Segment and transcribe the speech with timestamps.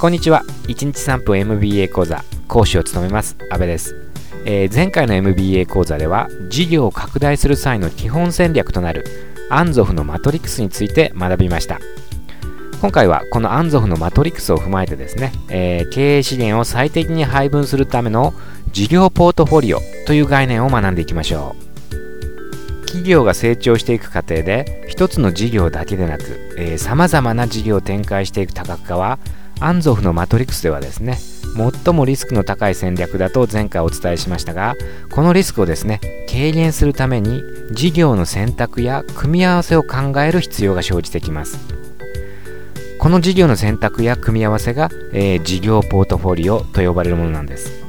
[0.00, 0.44] こんにちは。
[0.68, 3.36] 1日3分 MBA 講座講師を務めます。
[3.50, 3.96] 阿部です、
[4.44, 9.04] えー、前回の MBA 講座では事業を拡大する際の基本戦略となる
[9.50, 11.80] アンゾフのマトリックスについて学びました。
[12.80, 18.34] 今回はこのアンゾフのマトリックスを踏まえてですね、えー、経営資源を最適に配分するための
[18.70, 22.86] 事業ポートフォリオという概念を学んでいきましょう。
[22.86, 29.18] 企業が成長していく過程で一つの事業だけでなくさまざまな事業を展開していく多角化は
[29.60, 31.18] アンゾフのマトリクスではですね
[31.84, 34.76] 最もリスクの高い戦略だと前回お伝えしましたが
[35.10, 41.58] このリスクをですね軽減するために事業の選択や組み合わせを考える必要が生じてきます。
[42.98, 47.84] この事業の選択や組み合わせが、えー、事業ポートフォリオと呼ばれるものなんです。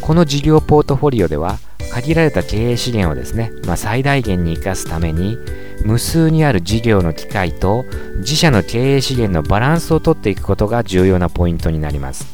[0.00, 1.58] この事業ポートフォリオでは
[1.92, 5.38] 限られた経営資源をですね、まあ、最大限に生かすために
[5.86, 7.84] 無数にある事業の機会と
[8.18, 12.26] 自社の経営資源のバランスをとっていくことが重要なポイントになります。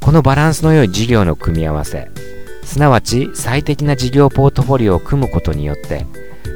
[0.00, 2.10] このバランスの良い事業の組み合わせ
[2.62, 6.04] すなわち最適な事業ポートフォリオを組むことによって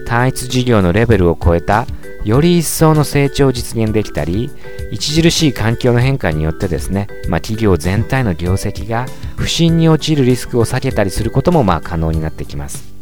[0.07, 1.87] 単一事業のレベルを超えた
[2.25, 4.51] より一層の成長を実現できたり
[4.93, 12.98] 著しい環境の変化によってですね、まあ、企業全体の業績が不振に陥るリスクを避けたりすることもまあ可能になってきます。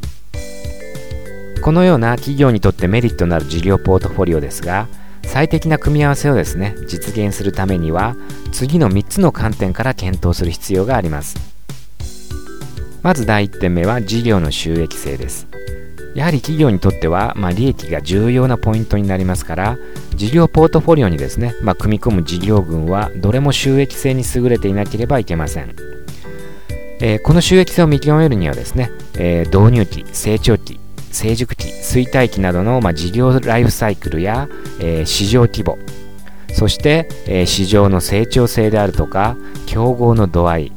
[1.66, 4.86] このような企業にとってメリットのある事業ポートフォリオですが
[5.24, 8.14] 最適な組み合わせをですね実現するためには
[8.52, 11.34] 次の3つの観点から検討する必要があります。
[13.02, 15.48] まず第1点目は事業の収益性です。
[16.14, 19.76] やはり企業にとっては、まあ、利益が重要なポイントになりますから
[20.14, 25.74] 事業ポートフォリオにですね、まあ、組み込む事業群はどれも収益性に優れていなければいけません。
[27.00, 30.78] えー、この収益性を見極めるにはですね、えー、導入期、成長期、
[31.16, 34.48] 成熟期、衰退期などの、まあ、事業ライフサイクルや、
[34.80, 35.78] えー、市場規模、
[36.52, 40.72] そして、えー、市場の成長性であるとか、競合の度合い、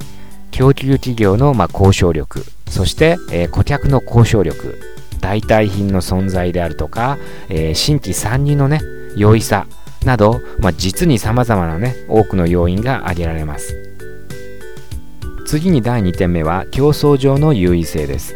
[0.52, 4.80] 供給企業の、まあ、交渉力、そして、えー、顧客の交渉力、
[5.20, 7.18] 代替品の存在であるとか、
[7.50, 8.80] えー、新規参入のね、
[9.18, 9.68] 容易さ
[10.06, 13.76] など、まあ、実に様々なね、多くの要因が挙げられます。
[15.46, 18.36] 次に第2点目は競争上の優位性です、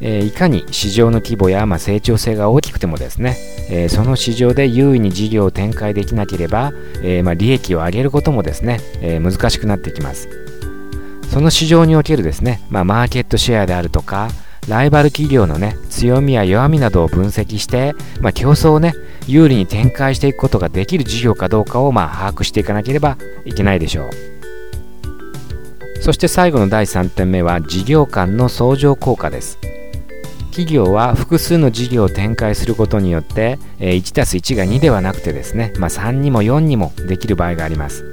[0.00, 3.36] えー、いかに市場の規模や、まあ、成長性が大きくてもですね、
[3.70, 6.72] えー、その市場で優位に事業を展開できなければ、
[7.02, 10.28] えー、まあ、利益を上げることもですね、え難しくなってきます。
[11.30, 14.30] その市場におけるですね、まあ、マーケットシェアであるとか
[14.68, 18.94] ライバル企業のね強みや弱みなどを分析して、まあ、競争をね
[19.26, 24.10] 有利に展開していくことができる事業かどうかをまあ把握していかなければいけないでしょう。
[26.02, 29.58] そして最後の第3点目は事業間の相乗効果です。
[30.50, 38.04] 企業は複数の事業を展開することによって 1+1 が2ではなくてですね、まあ、3にも4にもできる場合があります。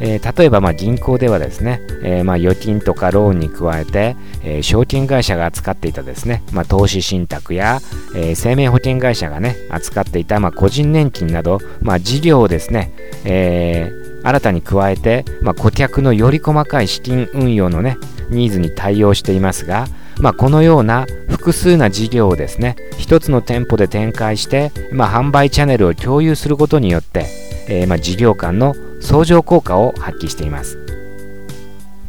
[0.00, 7.80] えー、例えばま銀行ではですね、えー、ま預金とかローンに加えて、えー、証券会社が扱っていたですね、ま投資信託や、
[8.16, 12.92] え生命保険会社がね扱っていたま個人年金など、ま事業をですね、
[13.24, 13.92] え
[14.24, 17.98] 新たに加えて、まあ、顧客のより細かい資金運用のね
[18.30, 19.86] ニーズに対応していますが、
[20.20, 27.26] まあ、このような複数な事業をですね一つの店舗で展開して、まあ、販売チャンネルを共有することによって、
[27.68, 30.78] えー、ま事業間の相乗効果を発揮しています。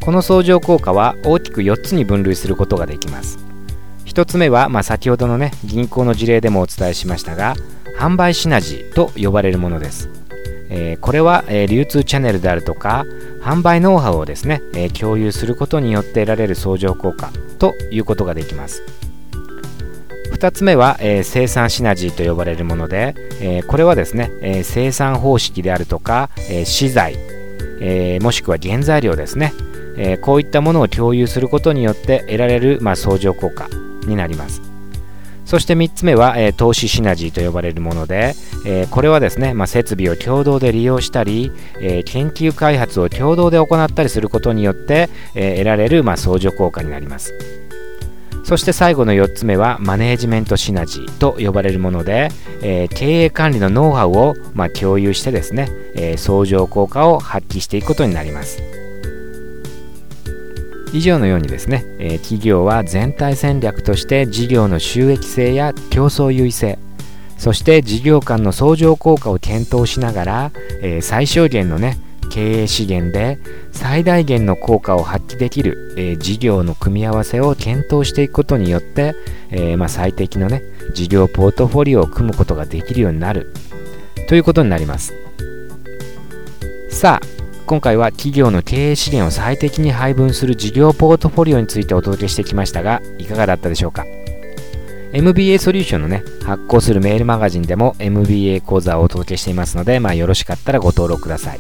[0.05, 3.39] この相乗効果は大きく4つに分類することができます。
[4.05, 7.55] 1つ目は、ま先ほどのね銀行の事例でもお伝えしましたが
[7.97, 10.09] 販売シナジーと呼ばれるものです。
[10.69, 13.05] えー、これは、えー、流通チャンネルであるとか
[13.45, 17.29] 販売ノウハウをですね、え、共有することによって得られる相乗効果
[17.59, 18.81] ということができます。
[20.33, 27.17] 2つ目は、え生産シナジーと呼ばれるもので、えこれはですね、え生産方式であるとか、え資材、
[27.81, 29.53] えもしくは原材料ですね、
[29.95, 33.69] えこういったものを共有することによって得られる、まあ、相乗効果
[34.07, 34.74] になります。
[35.55, 38.33] そして3つ目は、えー、投資シナジーと呼ばれるもので、
[38.65, 41.49] えー、これはですね、まあ、設備を共同で利用したり、
[41.79, 47.33] えー、研究開発を共同で行ったりすることによって、え得られる、まあ、相乗効果になります。
[48.43, 52.27] そして最後の4つ目はマネージメントシナジーと呼ばれるもので、
[52.61, 58.74] え経営管理のノウハウを、ま共有してですね、え相乗効果を発揮していくことになります。
[60.95, 66.79] 以上のようにですね、えー、企業は全体戦略として事業の収益性や競争優位性
[67.37, 70.51] そして事業間の相乗効果を検討しながら、
[70.81, 71.97] えー、最小限のね
[72.31, 73.39] 経営資源で
[73.73, 79.15] 最大限の効果を発揮できる、えー、事業の組み合わせを検討していくことによって、
[79.51, 80.63] えー、まあ、最適のね
[80.93, 83.51] 事業ポートフォリオを組むことができるようになる。
[84.27, 85.13] ということになります。
[86.89, 87.34] さあ
[87.67, 94.05] 今回は企業の経営資源を最適に配分する事業ポートフォリオについてお届けしてきましたがいかがだったでしょうか
[95.13, 101.57] ？MBA ソリューションのね発行するメールマガジンでも MBA 講座をお届けしていますので、まあ、よろしかったらご登録ください。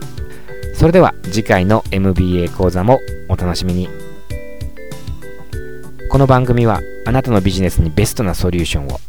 [0.75, 4.04] それでは次回の MBA 講座もお楽しみに。
[6.15, 9.01] この番組はあなたのビジネスにベストなソリューションを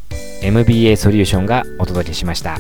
[0.42, 2.58] MBA ソリューションがお届けしました。